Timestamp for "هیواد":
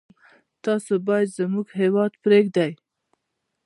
1.81-2.11